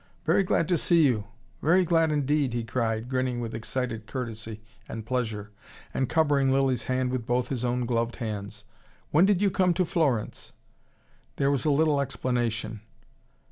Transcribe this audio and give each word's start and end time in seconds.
"Very 0.25 0.41
glad 0.41 0.67
to 0.69 0.79
see 0.79 1.03
you 1.05 1.25
very 1.61 1.85
glad, 1.85 2.11
indeed!" 2.11 2.53
he 2.53 2.63
cried, 2.63 3.07
grinning 3.07 3.39
with 3.39 3.53
excited 3.53 4.07
courtesy 4.07 4.59
and 4.89 5.05
pleasure, 5.05 5.51
and 5.93 6.09
covering 6.09 6.51
Lilly's 6.51 6.85
hand 6.85 7.11
with 7.11 7.27
both 7.27 7.49
his 7.49 7.63
own 7.63 7.85
gloved 7.85 8.15
hands. 8.15 8.65
"When 9.11 9.25
did 9.27 9.43
you 9.43 9.51
come 9.51 9.75
to 9.75 9.85
Florence?" 9.85 10.53
There 11.35 11.51
was 11.51 11.65
a 11.65 11.69
little 11.69 12.01
explanation. 12.01 12.81